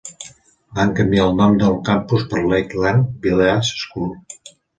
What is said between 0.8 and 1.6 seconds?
canviar el nom